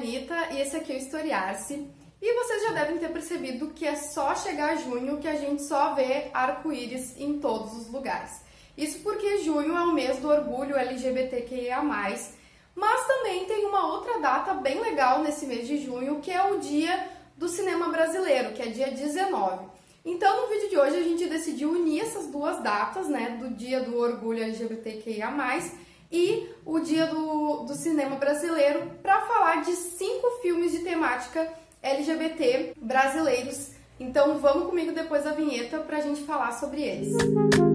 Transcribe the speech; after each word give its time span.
Anitta 0.00 0.48
e 0.52 0.62
esse 0.62 0.74
aqui 0.74 0.92
é 0.92 0.96
o 0.96 0.98
Historiar-se. 0.98 1.86
E 2.22 2.34
vocês 2.34 2.62
já 2.62 2.72
devem 2.72 2.98
ter 2.98 3.10
percebido 3.10 3.68
que 3.68 3.86
é 3.86 3.96
só 3.96 4.34
chegar 4.34 4.70
a 4.70 4.76
junho 4.76 5.18
que 5.18 5.28
a 5.28 5.36
gente 5.36 5.62
só 5.62 5.94
vê 5.94 6.30
arco-íris 6.32 7.18
em 7.18 7.38
todos 7.38 7.74
os 7.76 7.90
lugares. 7.90 8.40
Isso 8.76 9.00
porque 9.00 9.42
junho 9.42 9.76
é 9.76 9.82
o 9.82 9.92
mês 9.92 10.18
do 10.18 10.28
orgulho 10.28 10.76
LGBTQIA+, 10.76 11.82
mas 11.82 13.06
também 13.06 13.44
tem 13.44 13.66
uma 13.66 13.86
outra 13.94 14.18
data 14.20 14.54
bem 14.54 14.80
legal 14.80 15.22
nesse 15.22 15.46
mês 15.46 15.66
de 15.66 15.78
junho, 15.78 16.20
que 16.20 16.30
é 16.30 16.42
o 16.50 16.58
dia 16.58 17.08
do 17.36 17.48
cinema 17.48 17.88
brasileiro, 17.88 18.52
que 18.52 18.62
é 18.62 18.66
dia 18.66 18.90
19. 18.90 19.66
Então, 20.04 20.42
no 20.42 20.48
vídeo 20.48 20.70
de 20.70 20.78
hoje 20.78 20.96
a 20.96 21.02
gente 21.02 21.26
decidiu 21.26 21.72
unir 21.72 22.02
essas 22.02 22.26
duas 22.26 22.62
datas, 22.62 23.06
né, 23.06 23.36
do 23.38 23.50
dia 23.50 23.82
do 23.82 23.98
orgulho 23.98 24.42
LGBTQIA+, 24.42 25.30
e 26.10 26.48
o 26.64 26.80
Dia 26.80 27.06
do, 27.06 27.64
do 27.64 27.74
Cinema 27.74 28.16
Brasileiro 28.16 28.90
para 29.02 29.20
falar 29.22 29.62
de 29.62 29.72
cinco 29.72 30.28
filmes 30.42 30.72
de 30.72 30.80
temática 30.80 31.48
LGBT 31.82 32.74
brasileiros. 32.76 33.70
Então 33.98 34.38
vamos 34.38 34.68
comigo 34.68 34.92
depois 34.92 35.24
da 35.24 35.32
vinheta 35.32 35.78
para 35.78 35.98
a 35.98 36.00
gente 36.00 36.22
falar 36.22 36.52
sobre 36.52 36.82
eles. 36.82 37.14
especial 37.14 37.69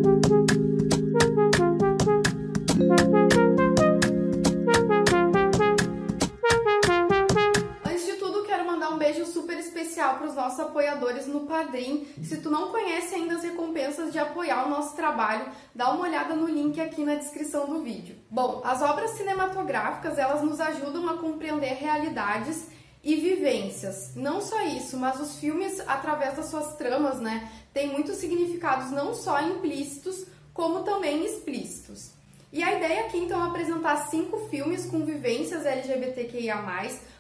nossos 10.45 10.59
apoiadores 10.59 11.25
no 11.25 11.41
Padrim. 11.41 12.05
Se 12.21 12.37
tu 12.37 12.51
não 12.51 12.71
conhece 12.71 13.15
ainda 13.15 13.35
as 13.35 13.43
recompensas 13.43 14.11
de 14.11 14.19
apoiar 14.19 14.65
o 14.65 14.69
nosso 14.69 14.95
trabalho, 14.95 15.51
dá 15.73 15.91
uma 15.91 16.03
olhada 16.03 16.35
no 16.35 16.47
link 16.47 16.79
aqui 16.79 17.03
na 17.03 17.15
descrição 17.15 17.65
do 17.65 17.81
vídeo. 17.81 18.15
Bom, 18.29 18.61
as 18.63 18.81
obras 18.81 19.11
cinematográficas, 19.11 20.19
elas 20.19 20.43
nos 20.43 20.59
ajudam 20.59 21.09
a 21.09 21.17
compreender 21.17 21.73
realidades 21.73 22.67
e 23.03 23.15
vivências. 23.15 24.15
Não 24.15 24.39
só 24.39 24.61
isso, 24.61 24.97
mas 24.97 25.19
os 25.19 25.39
filmes, 25.39 25.79
através 25.87 26.35
das 26.35 26.47
suas 26.47 26.75
tramas, 26.75 27.19
né, 27.19 27.51
têm 27.73 27.89
muitos 27.89 28.17
significados 28.17 28.91
não 28.91 29.15
só 29.15 29.41
implícitos, 29.41 30.27
como 30.53 30.83
também 30.83 31.25
explícitos. 31.25 32.11
E 32.53 32.63
a 32.63 32.77
ideia 32.77 33.01
aqui 33.01 33.17
então 33.17 33.43
é 33.43 33.47
apresentar 33.49 33.97
cinco 34.09 34.47
filmes 34.47 34.85
com 34.85 35.03
vivências 35.03 35.65
LGBTQIA+, 35.65 36.63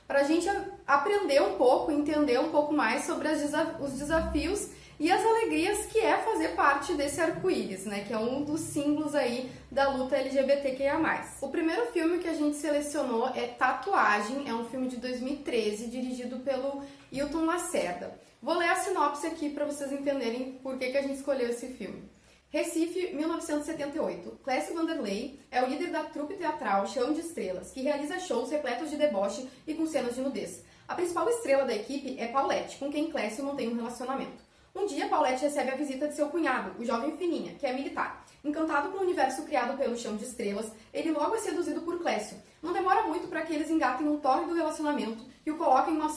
para 0.07 0.21
a 0.21 0.23
gente 0.23 0.47
aprender 0.85 1.41
um 1.41 1.53
pouco, 1.57 1.91
entender 1.91 2.39
um 2.39 2.51
pouco 2.51 2.73
mais 2.73 3.05
sobre 3.05 3.27
os 3.27 3.93
desafios 3.93 4.69
e 4.99 5.11
as 5.11 5.25
alegrias 5.25 5.87
que 5.87 5.99
é 5.99 6.17
fazer 6.17 6.49
parte 6.49 6.93
desse 6.93 7.19
arco-íris, 7.19 7.85
né, 7.85 8.05
que 8.07 8.13
é 8.13 8.17
um 8.17 8.43
dos 8.43 8.61
símbolos 8.61 9.13
aí 9.13 9.51
da 9.69 9.89
luta 9.89 10.15
LGBTQIA+. 10.15 11.25
O 11.41 11.49
primeiro 11.49 11.87
filme 11.87 12.19
que 12.19 12.29
a 12.29 12.33
gente 12.33 12.55
selecionou 12.55 13.27
é 13.29 13.47
Tatuagem, 13.47 14.47
é 14.47 14.53
um 14.53 14.65
filme 14.65 14.87
de 14.87 14.97
2013 14.97 15.87
dirigido 15.87 16.39
pelo 16.39 16.83
Hilton 17.11 17.45
Lacerda. 17.45 18.17
Vou 18.41 18.57
ler 18.57 18.69
a 18.69 18.75
sinopse 18.75 19.27
aqui 19.27 19.49
para 19.49 19.65
vocês 19.65 19.91
entenderem 19.91 20.59
por 20.63 20.77
que, 20.77 20.91
que 20.91 20.97
a 20.97 21.01
gente 21.01 21.15
escolheu 21.15 21.49
esse 21.49 21.67
filme. 21.73 22.14
Recife, 22.55 23.13
1978. 23.13 24.39
Clécio 24.41 24.73
Vanderlei 24.73 25.37
é 25.51 25.61
o 25.61 25.65
líder 25.65 25.91
da 25.91 26.05
trupe 26.05 26.35
teatral 26.35 26.87
Chão 26.87 27.11
de 27.11 27.19
Estrelas, 27.19 27.69
que 27.69 27.81
realiza 27.81 28.17
shows 28.17 28.49
repletos 28.49 28.89
de 28.89 28.95
deboche 28.95 29.45
e 29.67 29.73
com 29.73 29.85
cenas 29.85 30.15
de 30.15 30.21
nudez. 30.21 30.63
A 30.87 30.95
principal 30.95 31.27
estrela 31.27 31.65
da 31.65 31.75
equipe 31.75 32.17
é 32.17 32.29
Paulette, 32.29 32.77
com 32.77 32.89
quem 32.89 33.11
Clécio 33.11 33.43
mantém 33.43 33.67
um 33.67 33.75
relacionamento. 33.75 34.41
Um 34.73 34.85
dia, 34.85 35.09
Paulette 35.09 35.43
recebe 35.43 35.71
a 35.71 35.75
visita 35.75 36.07
de 36.07 36.15
seu 36.15 36.29
cunhado, 36.29 36.79
o 36.79 36.85
jovem 36.85 37.17
Fininha, 37.17 37.55
que 37.55 37.65
é 37.65 37.73
militar. 37.73 38.24
Encantado 38.45 38.89
com 38.89 38.99
o 38.99 39.01
universo 39.01 39.41
criado 39.41 39.75
pelo 39.75 39.97
Chão 39.97 40.15
de 40.15 40.23
Estrelas, 40.23 40.71
ele 40.93 41.11
logo 41.11 41.33
é 41.33 41.39
seduzido 41.39 41.81
por 41.81 41.97
Clécio. 41.97 42.37
Não 42.61 42.73
demora 42.73 43.01
muito 43.01 43.27
para 43.27 43.41
que 43.41 43.51
eles 43.51 43.71
engatem 43.71 44.07
um 44.07 44.19
tórrido 44.19 44.53
relacionamento 44.53 45.25
que 45.43 45.49
o 45.49 45.57
coloca 45.57 45.89
em 45.89 45.95
uma, 45.95 46.09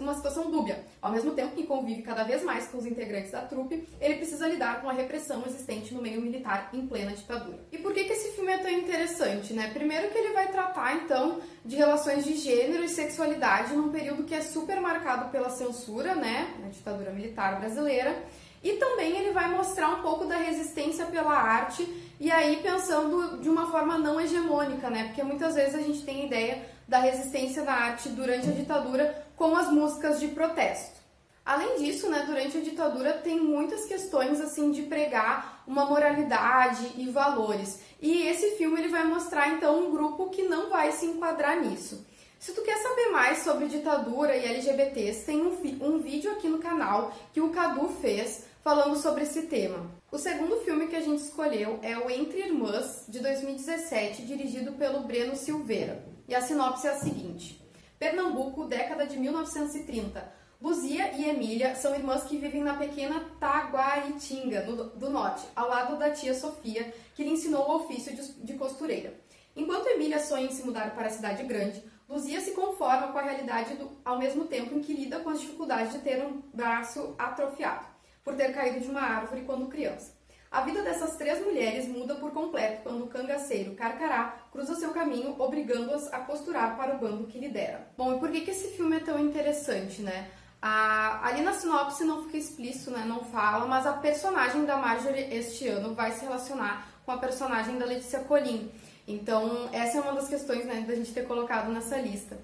uma 0.00 0.14
situação 0.14 0.48
dúbia. 0.48 0.84
Ao 1.02 1.10
mesmo 1.10 1.32
tempo 1.32 1.56
que 1.56 1.66
convive 1.66 2.02
cada 2.02 2.22
vez 2.22 2.44
mais 2.44 2.68
com 2.68 2.78
os 2.78 2.86
integrantes 2.86 3.32
da 3.32 3.42
trupe, 3.42 3.88
ele 4.00 4.16
precisa 4.16 4.46
lidar 4.46 4.80
com 4.80 4.88
a 4.88 4.92
repressão 4.92 5.42
existente 5.44 5.92
no 5.92 6.00
meio 6.00 6.20
militar 6.20 6.70
em 6.72 6.86
plena 6.86 7.12
ditadura. 7.12 7.58
E 7.72 7.78
por 7.78 7.92
que, 7.92 8.04
que 8.04 8.12
esse 8.12 8.32
filme 8.32 8.52
é 8.52 8.58
tão 8.58 8.70
interessante, 8.70 9.52
né? 9.52 9.70
Primeiro 9.72 10.08
que 10.10 10.18
ele 10.18 10.32
vai 10.32 10.52
tratar, 10.52 10.96
então, 10.96 11.40
de 11.64 11.74
relações 11.76 12.24
de 12.24 12.36
gênero 12.36 12.84
e 12.84 12.88
sexualidade 12.88 13.74
num 13.74 13.90
período 13.90 14.24
que 14.24 14.34
é 14.34 14.40
super 14.40 14.80
marcado 14.80 15.30
pela 15.30 15.50
censura, 15.50 16.14
né? 16.14 16.56
Na 16.60 16.68
ditadura 16.68 17.12
militar 17.12 17.58
brasileira. 17.58 18.24
E 18.62 18.74
também 18.74 19.16
ele 19.16 19.32
vai 19.32 19.48
mostrar 19.48 19.88
um 19.88 20.02
pouco 20.02 20.26
da 20.26 20.36
resistência 20.36 21.06
pela 21.06 21.32
arte 21.32 21.88
e 22.20 22.30
aí 22.30 22.56
pensando 22.62 23.38
de 23.38 23.48
uma 23.48 23.70
forma 23.70 23.96
não 23.96 24.20
hegemônica, 24.20 24.90
né? 24.90 25.04
Porque 25.04 25.22
muitas 25.22 25.54
vezes 25.54 25.74
a 25.74 25.80
gente 25.80 26.04
tem 26.04 26.26
ideia 26.26 26.68
da 26.86 26.98
resistência 26.98 27.64
na 27.64 27.72
arte 27.72 28.10
durante 28.10 28.48
a 28.48 28.52
ditadura 28.52 29.26
com 29.36 29.56
as 29.56 29.70
músicas 29.70 30.20
de 30.20 30.28
protesto. 30.28 31.00
Além 31.44 31.78
disso, 31.78 32.10
né, 32.10 32.24
durante 32.26 32.58
a 32.58 32.60
ditadura 32.60 33.14
tem 33.14 33.40
muitas 33.40 33.86
questões 33.86 34.40
assim 34.40 34.70
de 34.70 34.82
pregar 34.82 35.64
uma 35.66 35.86
moralidade 35.86 36.92
e 36.96 37.08
valores. 37.08 37.80
E 38.00 38.22
esse 38.26 38.56
filme 38.56 38.78
ele 38.78 38.88
vai 38.88 39.04
mostrar 39.04 39.48
então 39.48 39.86
um 39.86 39.90
grupo 39.90 40.28
que 40.28 40.42
não 40.42 40.68
vai 40.68 40.92
se 40.92 41.06
enquadrar 41.06 41.58
nisso. 41.60 42.06
Se 42.38 42.52
tu 42.52 42.62
quer 42.62 42.76
saber 42.78 43.10
mais 43.10 43.38
sobre 43.38 43.66
ditadura 43.66 44.36
e 44.36 44.44
LGBTs, 44.44 45.26
tem 45.26 45.42
um, 45.42 45.58
um 45.82 45.98
vídeo 45.98 46.30
aqui 46.32 46.48
no 46.48 46.58
canal 46.58 47.12
que 47.32 47.40
o 47.40 47.50
Cadu 47.50 47.88
fez 48.00 48.44
falando 48.62 48.96
sobre 48.96 49.22
esse 49.22 49.42
tema. 49.42 49.90
O 50.10 50.18
segundo 50.18 50.60
filme 50.60 50.88
que 50.88 50.96
a 50.96 51.00
gente 51.00 51.22
escolheu 51.22 51.78
é 51.82 51.96
o 51.96 52.10
Entre 52.10 52.40
Irmãs, 52.40 53.04
de 53.08 53.20
2017, 53.20 54.22
dirigido 54.22 54.72
pelo 54.72 55.00
Breno 55.00 55.34
Silveira. 55.34 56.04
E 56.28 56.34
a 56.34 56.40
sinopse 56.40 56.86
é 56.86 56.90
a 56.90 56.98
seguinte: 56.98 57.64
Pernambuco, 57.98 58.66
década 58.66 59.06
de 59.06 59.18
1930. 59.18 60.40
Luzia 60.60 61.12
e 61.12 61.26
Emília 61.26 61.74
são 61.74 61.94
irmãs 61.94 62.24
que 62.24 62.36
vivem 62.36 62.62
na 62.62 62.74
pequena 62.74 63.24
Taguaritinga, 63.40 64.62
no, 64.64 64.90
do 64.90 65.08
norte, 65.08 65.46
ao 65.56 65.70
lado 65.70 65.98
da 65.98 66.10
tia 66.10 66.34
Sofia, 66.34 66.92
que 67.14 67.24
lhe 67.24 67.30
ensinou 67.30 67.66
o 67.66 67.76
ofício 67.76 68.14
de, 68.14 68.32
de 68.44 68.52
costureira. 68.54 69.14
Enquanto 69.56 69.86
Emília 69.86 70.18
sonha 70.18 70.44
em 70.44 70.50
se 70.50 70.62
mudar 70.62 70.94
para 70.94 71.06
a 71.06 71.10
cidade 71.10 71.44
grande, 71.44 71.82
Luzia 72.06 72.40
se 72.42 72.50
conforma 72.50 73.08
com 73.08 73.18
a 73.18 73.22
realidade 73.22 73.74
do, 73.74 73.90
ao 74.04 74.18
mesmo 74.18 74.44
tempo 74.44 74.74
em 74.74 74.80
que 74.80 74.92
lida 74.92 75.20
com 75.20 75.30
as 75.30 75.40
dificuldades 75.40 75.94
de 75.94 76.00
ter 76.00 76.22
um 76.22 76.42
braço 76.52 77.14
atrofiado, 77.18 77.86
por 78.24 78.34
ter 78.34 78.52
caído 78.52 78.80
de 78.80 78.88
uma 78.88 79.00
árvore 79.00 79.42
quando 79.42 79.68
criança. 79.68 80.18
A 80.50 80.62
vida 80.62 80.82
dessas 80.82 81.16
três 81.16 81.40
mulheres 81.44 81.86
muda 81.86 82.16
por 82.16 82.32
completo 82.32 82.82
quando 82.82 83.04
o 83.04 83.06
cangaceiro 83.06 83.76
Carcará 83.76 84.36
cruza 84.50 84.74
seu 84.74 84.90
caminho, 84.90 85.36
obrigando-as 85.38 86.12
a 86.12 86.18
costurar 86.18 86.76
para 86.76 86.96
o 86.96 86.98
bando 86.98 87.28
que 87.28 87.38
lidera. 87.38 87.86
Bom, 87.96 88.16
e 88.16 88.18
por 88.18 88.32
que, 88.32 88.40
que 88.40 88.50
esse 88.50 88.76
filme 88.76 88.96
é 88.96 89.00
tão 89.00 89.18
interessante, 89.18 90.02
né? 90.02 90.28
Ah, 90.60 91.20
ali 91.24 91.42
na 91.42 91.52
sinopse 91.52 92.04
não 92.04 92.24
fica 92.24 92.36
explícito, 92.36 92.90
né? 92.90 93.04
Não 93.06 93.24
fala, 93.26 93.64
mas 93.66 93.86
a 93.86 93.92
personagem 93.92 94.64
da 94.64 94.76
Marjorie 94.76 95.32
este 95.32 95.68
ano 95.68 95.94
vai 95.94 96.10
se 96.10 96.24
relacionar 96.24 96.88
com 97.06 97.12
a 97.12 97.18
personagem 97.18 97.78
da 97.78 97.86
Letícia 97.86 98.18
Colin. 98.20 98.70
Então, 99.06 99.68
essa 99.72 99.98
é 99.98 100.00
uma 100.00 100.12
das 100.12 100.28
questões, 100.28 100.64
né, 100.64 100.84
da 100.86 100.94
gente 100.94 101.12
ter 101.12 101.26
colocado 101.26 101.70
nessa 101.72 101.96
lista. 101.96 102.38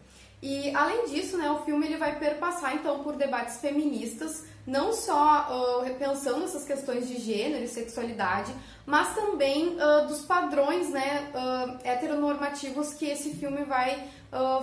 E 0.48 0.72
além 0.76 1.06
disso, 1.06 1.36
né, 1.36 1.50
o 1.50 1.64
filme 1.64 1.86
ele 1.86 1.96
vai 1.96 2.20
perpassar 2.20 2.76
então 2.76 3.02
por 3.02 3.16
debates 3.16 3.56
feministas, 3.56 4.44
não 4.64 4.92
só 4.92 5.48
uh, 5.50 5.82
repensando 5.82 6.44
essas 6.44 6.64
questões 6.64 7.08
de 7.08 7.18
gênero 7.18 7.64
e 7.64 7.66
sexualidade, 7.66 8.54
mas 8.86 9.12
também 9.12 9.76
uh, 9.76 10.06
dos 10.06 10.20
padrões 10.20 10.88
né, 10.90 11.32
uh, 11.34 11.78
heteronormativos 11.84 12.94
que 12.94 13.06
esse 13.06 13.30
filme 13.34 13.64
vai 13.64 14.08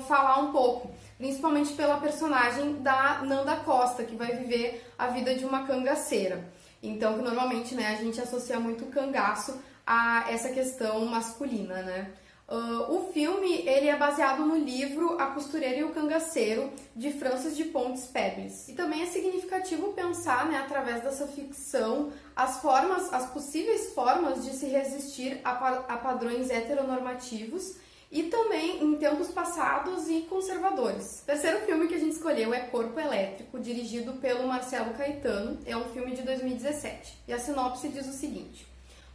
falar 0.07 0.39
um 0.39 0.51
pouco, 0.51 0.91
principalmente 1.17 1.73
pela 1.73 1.97
personagem 1.97 2.75
da 2.81 3.21
Nanda 3.23 3.55
Costa, 3.55 4.03
que 4.03 4.15
vai 4.15 4.35
viver 4.35 4.85
a 4.99 5.07
vida 5.07 5.33
de 5.33 5.43
uma 5.45 5.65
cangaceira. 5.65 6.47
Então, 6.81 7.17
normalmente 7.17 7.73
né, 7.73 7.87
a 7.87 7.95
gente 7.95 8.21
associa 8.21 8.59
muito 8.59 8.85
o 8.85 8.87
cangaço 8.87 9.59
a 9.85 10.25
essa 10.29 10.49
questão 10.49 11.03
masculina, 11.05 11.81
né? 11.81 12.13
Uh, 12.47 12.93
o 12.93 13.13
filme 13.13 13.65
ele 13.65 13.87
é 13.87 13.95
baseado 13.95 14.45
no 14.45 14.57
livro 14.57 15.17
A 15.19 15.27
Costureira 15.27 15.77
e 15.77 15.83
o 15.83 15.93
Cangaceiro 15.93 16.71
de 16.93 17.11
Francis 17.13 17.55
de 17.55 17.63
Pontes 17.65 18.05
Pebles. 18.05 18.67
E 18.67 18.73
também 18.73 19.01
é 19.01 19.05
significativo 19.05 19.93
pensar, 19.93 20.45
né, 20.47 20.57
através 20.57 21.01
dessa 21.01 21.25
ficção, 21.25 22.11
as 22.35 22.59
formas, 22.61 23.11
as 23.13 23.29
possíveis 23.31 23.93
formas 23.93 24.43
de 24.43 24.51
se 24.51 24.65
resistir 24.67 25.39
a, 25.43 25.51
a 25.51 25.97
padrões 25.97 26.49
heteronormativos 26.49 27.77
e 28.11 28.23
também 28.23 28.83
em 28.83 28.95
tempos 28.97 29.29
passados 29.29 30.07
e 30.07 30.21
conservadores. 30.21 31.21
O 31.23 31.25
terceiro 31.25 31.61
filme 31.61 31.87
que 31.87 31.95
a 31.95 31.99
gente 31.99 32.13
escolheu 32.13 32.53
é 32.53 32.59
Corpo 32.59 32.99
Elétrico, 32.99 33.59
dirigido 33.59 34.13
pelo 34.13 34.47
Marcelo 34.47 34.93
Caetano. 34.93 35.57
É 35.65 35.75
um 35.75 35.85
filme 35.85 36.13
de 36.13 36.21
2017. 36.21 37.23
E 37.27 37.33
a 37.33 37.39
sinopse 37.39 37.89
diz 37.89 38.07
o 38.07 38.13
seguinte: 38.13 38.67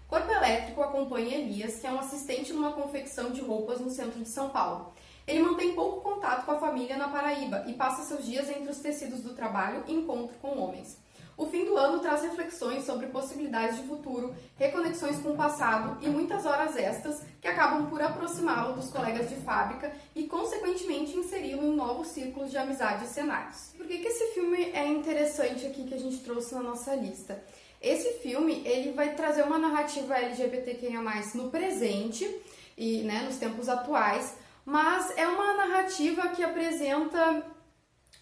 Corpo 0.09 0.33
Elétrico 0.33 0.83
acompanha 0.83 1.37
Elias, 1.37 1.81
que 1.81 1.87
é 1.87 1.93
um 1.93 1.99
assistente 1.99 2.51
numa 2.51 2.73
confecção 2.73 3.31
de 3.31 3.43
roupas 3.43 3.79
no 3.79 3.91
centro 3.91 4.19
de 4.19 4.29
São 4.29 4.49
Paulo. 4.49 4.95
Ele 5.27 5.43
mantém 5.43 5.75
pouco 5.75 6.01
contato 6.01 6.47
com 6.47 6.53
a 6.53 6.59
família 6.59 6.97
na 6.97 7.09
Paraíba 7.09 7.65
e 7.67 7.75
passa 7.75 8.05
seus 8.05 8.25
dias 8.25 8.49
entre 8.49 8.71
os 8.71 8.79
tecidos 8.79 9.21
do 9.21 9.35
trabalho 9.35 9.85
e 9.87 9.93
encontro 9.93 10.35
com 10.39 10.59
homens. 10.59 10.97
O 11.37 11.47
fim 11.47 11.67
do 11.67 11.77
ano 11.77 12.01
traz 12.01 12.23
reflexões 12.23 12.85
sobre 12.85 13.09
possibilidades 13.09 13.77
de 13.77 13.87
futuro, 13.87 14.35
reconexões 14.57 15.21
com 15.21 15.33
o 15.33 15.37
passado 15.37 15.99
e 16.03 16.09
muitas 16.09 16.47
horas 16.47 16.75
extras 16.75 17.23
que 17.41 17.47
acabam 17.47 17.87
por 17.91 18.01
aproximá-lo 18.01 18.75
dos 18.75 18.91
colegas 18.91 19.29
de 19.29 19.37
fábrica 19.37 19.93
e, 20.17 20.27
consequentemente, 20.27 21.17
inseri-lo 21.17 21.65
em 21.65 21.77
novos 21.77 22.09
círculos 22.09 22.51
de 22.51 22.57
amizade 22.57 23.05
e 23.05 23.09
cenários. 23.09 23.73
Por 23.77 23.87
que, 23.87 23.99
que 23.99 24.09
esse 24.09 24.33
filme 24.33 24.73
é 24.73 24.89
interessante 24.89 25.67
aqui 25.67 25.85
que 25.85 25.95
a 25.95 25.99
gente 25.99 26.19
trouxe 26.25 26.55
na 26.55 26.63
nossa 26.63 26.95
lista? 26.97 27.41
Esse 27.81 28.19
filme 28.19 28.63
ele 28.65 28.93
vai 28.93 29.15
trazer 29.15 29.43
uma 29.43 29.59
narrativa 29.59 30.17
LGBTQIA+, 30.17 31.01
no 31.35 31.51
presente 31.51 32.29
e 32.77 33.03
né, 33.03 33.23
nos 33.23 33.37
tempos 33.37 33.69
atuais, 33.69 34.37
mas 34.65 35.17
é 35.17 35.27
uma 35.27 35.55
narrativa 35.55 36.29
que 36.29 36.43
apresenta 36.43 37.45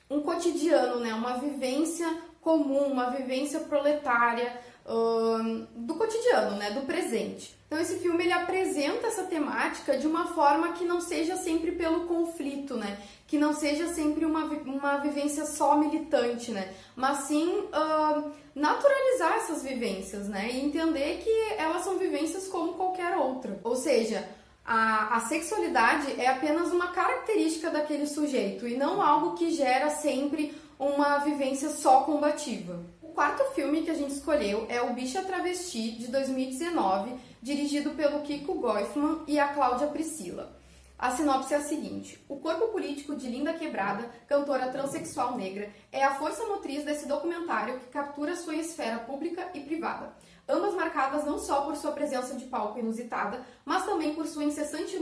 um 0.08 0.20
cotidiano, 0.20 1.00
né, 1.00 1.12
uma 1.14 1.38
vivência 1.38 2.06
comum, 2.40 2.86
uma 2.86 3.10
vivência 3.10 3.60
proletária 3.60 4.60
do 5.74 5.94
cotidiano, 5.94 6.56
né, 6.56 6.70
do 6.70 6.82
presente. 6.82 7.56
Então 7.66 7.80
esse 7.80 7.96
filme 7.96 8.22
ele 8.22 8.32
apresenta 8.32 9.08
essa 9.08 9.24
temática 9.24 9.98
de 9.98 10.06
uma 10.06 10.28
forma 10.28 10.72
que 10.74 10.84
não 10.84 11.00
seja 11.00 11.36
sempre 11.36 11.72
pelo 11.72 12.06
conflito, 12.06 12.76
né, 12.76 12.98
que 13.26 13.36
não 13.36 13.52
seja 13.52 13.88
sempre 13.88 14.24
uma, 14.24 14.44
uma 14.44 14.98
vivência 14.98 15.44
só 15.44 15.76
militante, 15.76 16.52
né, 16.52 16.72
mas 16.94 17.18
sim 17.24 17.48
uh, 17.48 18.30
naturalizar 18.54 19.34
essas 19.38 19.64
vivências, 19.64 20.28
né, 20.28 20.48
e 20.52 20.64
entender 20.64 21.18
que 21.18 21.54
elas 21.58 21.82
são 21.82 21.98
vivências 21.98 22.46
como 22.46 22.74
qualquer 22.74 23.16
outra. 23.16 23.58
Ou 23.64 23.74
seja, 23.74 24.28
a, 24.64 25.16
a 25.16 25.20
sexualidade 25.20 26.20
é 26.20 26.28
apenas 26.28 26.70
uma 26.72 26.88
característica 26.88 27.70
daquele 27.70 28.06
sujeito 28.06 28.68
e 28.68 28.76
não 28.76 29.02
algo 29.02 29.34
que 29.34 29.50
gera 29.50 29.90
sempre 29.90 30.54
uma 30.78 31.18
vivência 31.18 31.70
só 31.70 32.02
combativa. 32.02 32.78
Quarto 33.16 33.44
filme 33.54 33.80
que 33.80 33.90
a 33.90 33.94
gente 33.94 34.12
escolheu 34.12 34.66
é 34.68 34.82
O 34.82 34.92
Bicha 34.92 35.22
Travesti, 35.22 35.92
de 35.92 36.08
2019, 36.08 37.14
dirigido 37.40 37.92
pelo 37.92 38.20
Kiko 38.20 38.56
Goifman 38.56 39.24
e 39.26 39.40
a 39.40 39.54
Cláudia 39.54 39.86
Priscila. 39.86 40.54
A 40.98 41.10
sinopse 41.12 41.54
é 41.54 41.56
a 41.56 41.62
seguinte: 41.62 42.22
o 42.28 42.36
corpo 42.36 42.68
político 42.68 43.16
de 43.16 43.26
Linda 43.26 43.54
Quebrada, 43.54 44.10
cantora 44.28 44.68
transexual 44.68 45.34
negra, 45.34 45.70
é 45.90 46.04
a 46.04 46.16
força 46.16 46.44
motriz 46.44 46.84
desse 46.84 47.08
documentário 47.08 47.78
que 47.78 47.86
captura 47.86 48.36
sua 48.36 48.54
esfera 48.54 48.98
pública 48.98 49.48
e 49.54 49.60
privada 49.60 50.12
ambas 50.48 50.74
marcadas 50.74 51.24
não 51.24 51.38
só 51.38 51.62
por 51.62 51.76
sua 51.76 51.92
presença 51.92 52.34
de 52.34 52.44
palco 52.44 52.78
inusitada, 52.78 53.44
mas 53.64 53.84
também 53.84 54.14
por 54.14 54.26
sua 54.26 54.44
incessante 54.44 54.98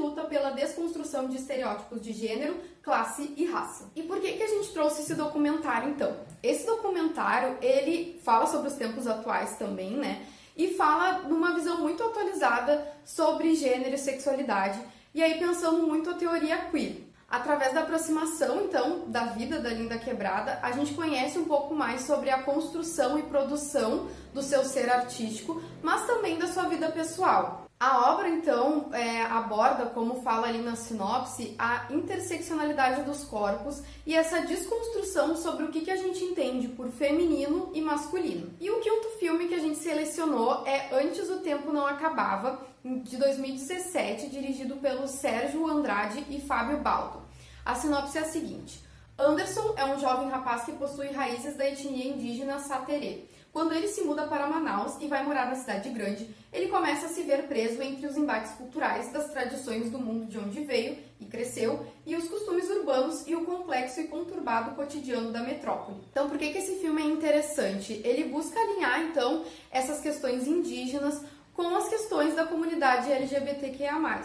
desconstrução 0.54 1.28
de 1.28 1.36
estereótipos 1.36 2.00
de 2.00 2.12
gênero, 2.12 2.56
classe 2.82 3.34
e 3.36 3.44
raça. 3.44 3.90
E 3.94 4.02
por 4.02 4.20
que, 4.20 4.32
que 4.32 4.42
a 4.42 4.48
gente 4.48 4.72
trouxe 4.72 5.02
esse 5.02 5.14
documentário 5.14 5.90
então? 5.90 6.16
Esse 6.42 6.64
documentário, 6.66 7.58
ele 7.60 8.20
fala 8.24 8.46
sobre 8.46 8.68
os 8.68 8.74
tempos 8.74 9.06
atuais 9.06 9.56
também, 9.56 9.90
né? 9.90 10.26
E 10.56 10.74
fala 10.74 11.22
numa 11.28 11.52
visão 11.52 11.78
muito 11.78 12.02
atualizada 12.02 12.86
sobre 13.04 13.54
gênero 13.54 13.94
e 13.94 13.98
sexualidade, 13.98 14.78
e 15.12 15.22
aí 15.22 15.38
pensando 15.38 15.86
muito 15.86 16.10
a 16.10 16.14
teoria 16.14 16.56
queer. 16.70 17.04
Através 17.28 17.72
da 17.72 17.80
aproximação, 17.80 18.64
então, 18.64 19.08
da 19.08 19.24
vida 19.24 19.58
da 19.58 19.70
Linda 19.70 19.98
Quebrada, 19.98 20.60
a 20.62 20.70
gente 20.70 20.94
conhece 20.94 21.36
um 21.38 21.46
pouco 21.46 21.74
mais 21.74 22.02
sobre 22.02 22.30
a 22.30 22.42
construção 22.42 23.18
e 23.18 23.22
produção 23.24 24.08
do 24.32 24.42
seu 24.42 24.64
ser 24.64 24.88
artístico, 24.88 25.60
mas 25.82 26.06
também 26.06 26.38
da 26.38 26.46
sua 26.46 26.64
vida 26.64 26.88
pessoal. 26.92 27.63
A 27.84 28.12
obra, 28.12 28.30
então, 28.30 28.88
é, 28.94 29.20
aborda, 29.24 29.84
como 29.84 30.22
fala 30.22 30.46
ali 30.46 30.62
na 30.62 30.74
sinopse, 30.74 31.54
a 31.58 31.84
interseccionalidade 31.90 33.02
dos 33.02 33.24
corpos 33.24 33.82
e 34.06 34.14
essa 34.14 34.40
desconstrução 34.40 35.36
sobre 35.36 35.64
o 35.64 35.68
que, 35.68 35.82
que 35.82 35.90
a 35.90 35.96
gente 35.96 36.24
entende 36.24 36.66
por 36.68 36.88
feminino 36.88 37.70
e 37.74 37.82
masculino. 37.82 38.54
E 38.58 38.70
o 38.70 38.80
quinto 38.80 39.18
filme 39.18 39.48
que 39.48 39.54
a 39.54 39.58
gente 39.58 39.76
selecionou 39.80 40.66
é 40.66 40.94
Antes 40.94 41.28
o 41.28 41.40
Tempo 41.40 41.74
Não 41.74 41.86
Acabava, 41.86 42.58
de 42.82 43.18
2017, 43.18 44.30
dirigido 44.30 44.76
pelo 44.76 45.06
Sérgio 45.06 45.66
Andrade 45.68 46.24
e 46.30 46.40
Fábio 46.40 46.78
Baldo. 46.78 47.20
A 47.66 47.74
sinopse 47.74 48.16
é 48.16 48.22
a 48.22 48.24
seguinte. 48.24 48.82
Anderson 49.18 49.74
é 49.76 49.84
um 49.84 50.00
jovem 50.00 50.30
rapaz 50.30 50.64
que 50.64 50.72
possui 50.72 51.08
raízes 51.08 51.54
da 51.54 51.68
etnia 51.68 52.08
indígena 52.08 52.60
Saterê. 52.60 53.26
Quando 53.54 53.72
ele 53.72 53.86
se 53.86 54.02
muda 54.02 54.26
para 54.26 54.48
Manaus 54.48 55.00
e 55.00 55.06
vai 55.06 55.22
morar 55.22 55.46
na 55.46 55.54
cidade 55.54 55.88
grande, 55.90 56.28
ele 56.52 56.66
começa 56.66 57.06
a 57.06 57.08
se 57.08 57.22
ver 57.22 57.44
preso 57.44 57.80
entre 57.80 58.04
os 58.04 58.16
embates 58.16 58.50
culturais 58.54 59.12
das 59.12 59.30
tradições 59.30 59.88
do 59.92 59.98
mundo 60.00 60.26
de 60.26 60.36
onde 60.36 60.64
veio 60.64 60.98
e 61.20 61.24
cresceu 61.24 61.86
e 62.04 62.16
os 62.16 62.28
costumes 62.28 62.68
urbanos 62.68 63.24
e 63.28 63.36
o 63.36 63.44
complexo 63.44 64.00
e 64.00 64.08
conturbado 64.08 64.74
cotidiano 64.74 65.30
da 65.30 65.40
metrópole. 65.40 65.98
Então, 66.10 66.28
por 66.28 66.36
que, 66.36 66.50
que 66.50 66.58
esse 66.58 66.80
filme 66.80 67.00
é 67.00 67.06
interessante? 67.06 68.02
Ele 68.04 68.24
busca 68.24 68.58
alinhar, 68.58 69.02
então, 69.02 69.44
essas 69.70 70.00
questões 70.00 70.48
indígenas 70.48 71.22
com 71.54 71.76
as 71.76 71.88
questões 71.88 72.34
da 72.34 72.44
comunidade 72.44 73.12
LGBTQIA+. 73.12 74.20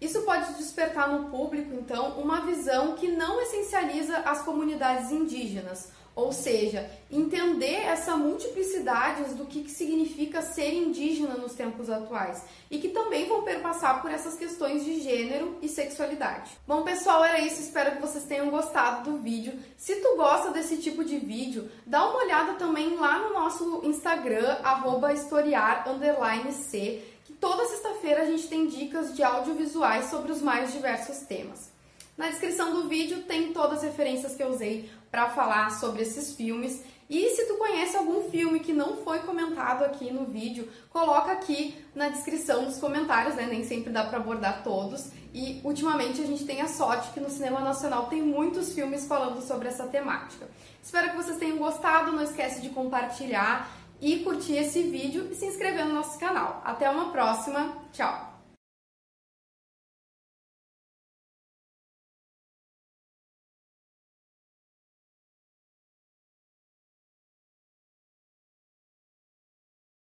Isso 0.00 0.22
pode 0.22 0.54
despertar 0.54 1.08
no 1.08 1.30
público, 1.30 1.72
então, 1.72 2.20
uma 2.20 2.40
visão 2.40 2.96
que 2.96 3.06
não 3.06 3.40
essencializa 3.40 4.18
as 4.18 4.42
comunidades 4.42 5.12
indígenas, 5.12 5.92
ou 6.14 6.30
seja, 6.30 6.90
entender 7.10 7.86
essa 7.86 8.16
multiplicidade 8.16 9.34
do 9.34 9.46
que, 9.46 9.62
que 9.62 9.70
significa 9.70 10.42
ser 10.42 10.74
indígena 10.74 11.34
nos 11.34 11.54
tempos 11.54 11.88
atuais 11.88 12.44
e 12.70 12.78
que 12.78 12.88
também 12.88 13.26
vão 13.26 13.42
perpassar 13.42 14.02
por 14.02 14.10
essas 14.10 14.36
questões 14.36 14.84
de 14.84 15.00
gênero 15.00 15.56
e 15.62 15.68
sexualidade. 15.68 16.50
Bom, 16.66 16.82
pessoal, 16.82 17.24
era 17.24 17.40
isso. 17.40 17.60
Espero 17.60 17.92
que 17.92 18.02
vocês 18.02 18.24
tenham 18.24 18.50
gostado 18.50 19.10
do 19.10 19.18
vídeo. 19.18 19.58
Se 19.76 19.96
tu 19.96 20.16
gosta 20.16 20.50
desse 20.50 20.76
tipo 20.78 21.02
de 21.02 21.18
vídeo, 21.18 21.70
dá 21.86 22.06
uma 22.08 22.18
olhada 22.18 22.54
também 22.54 22.94
lá 22.96 23.18
no 23.18 23.32
nosso 23.32 23.80
Instagram, 23.84 24.58
historiar_c, 25.14 27.02
que 27.24 27.32
toda 27.32 27.66
sexta-feira 27.66 28.22
a 28.22 28.26
gente 28.26 28.48
tem 28.48 28.66
dicas 28.66 29.14
de 29.14 29.22
audiovisuais 29.22 30.10
sobre 30.10 30.30
os 30.32 30.42
mais 30.42 30.72
diversos 30.72 31.18
temas. 31.20 31.72
Na 32.16 32.28
descrição 32.28 32.74
do 32.74 32.88
vídeo 32.88 33.22
tem 33.22 33.52
todas 33.54 33.78
as 33.78 33.84
referências 33.84 34.34
que 34.34 34.42
eu 34.42 34.48
usei 34.48 34.90
para 35.12 35.28
falar 35.28 35.70
sobre 35.78 36.02
esses 36.02 36.34
filmes. 36.34 36.82
E 37.08 37.28
se 37.28 37.46
tu 37.46 37.58
conhece 37.58 37.94
algum 37.94 38.30
filme 38.30 38.60
que 38.60 38.72
não 38.72 38.96
foi 39.04 39.18
comentado 39.18 39.84
aqui 39.84 40.10
no 40.10 40.24
vídeo, 40.24 40.66
coloca 40.88 41.30
aqui 41.30 41.76
na 41.94 42.08
descrição 42.08 42.64
dos 42.64 42.78
comentários, 42.78 43.34
né? 43.34 43.46
Nem 43.46 43.62
sempre 43.62 43.92
dá 43.92 44.04
para 44.04 44.16
abordar 44.16 44.64
todos. 44.64 45.10
E 45.34 45.60
ultimamente 45.62 46.22
a 46.22 46.26
gente 46.26 46.46
tem 46.46 46.62
a 46.62 46.68
sorte 46.68 47.12
que 47.12 47.20
no 47.20 47.28
cinema 47.28 47.60
nacional 47.60 48.06
tem 48.06 48.22
muitos 48.22 48.72
filmes 48.72 49.06
falando 49.06 49.42
sobre 49.42 49.68
essa 49.68 49.86
temática. 49.86 50.48
Espero 50.82 51.10
que 51.10 51.16
vocês 51.16 51.36
tenham 51.36 51.58
gostado, 51.58 52.12
não 52.12 52.22
esquece 52.22 52.62
de 52.62 52.70
compartilhar 52.70 53.70
e 54.00 54.20
curtir 54.20 54.56
esse 54.56 54.82
vídeo 54.82 55.28
e 55.30 55.34
se 55.34 55.44
inscrever 55.44 55.84
no 55.84 55.94
nosso 55.94 56.18
canal. 56.18 56.62
Até 56.64 56.88
uma 56.88 57.12
próxima, 57.12 57.76
tchau! 57.92 58.31